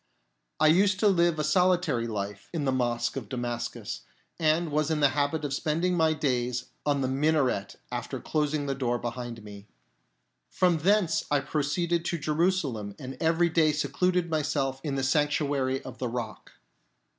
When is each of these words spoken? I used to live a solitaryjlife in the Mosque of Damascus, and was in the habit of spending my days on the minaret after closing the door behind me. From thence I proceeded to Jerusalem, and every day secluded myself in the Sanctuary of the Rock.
I 0.59 0.65
used 0.65 0.99
to 1.01 1.07
live 1.07 1.37
a 1.37 1.43
solitaryjlife 1.43 2.49
in 2.55 2.65
the 2.65 2.71
Mosque 2.71 3.15
of 3.17 3.29
Damascus, 3.29 4.01
and 4.39 4.71
was 4.71 4.89
in 4.89 4.99
the 4.99 5.09
habit 5.09 5.45
of 5.45 5.53
spending 5.53 5.95
my 5.95 6.13
days 6.13 6.69
on 6.87 7.01
the 7.01 7.07
minaret 7.07 7.75
after 7.91 8.19
closing 8.19 8.65
the 8.65 8.73
door 8.73 8.97
behind 8.97 9.43
me. 9.43 9.67
From 10.49 10.79
thence 10.79 11.25
I 11.29 11.39
proceeded 11.39 12.03
to 12.05 12.17
Jerusalem, 12.17 12.95
and 12.97 13.15
every 13.21 13.49
day 13.49 13.71
secluded 13.71 14.27
myself 14.27 14.81
in 14.83 14.95
the 14.95 15.03
Sanctuary 15.03 15.83
of 15.83 15.99
the 15.99 16.07
Rock. 16.09 16.53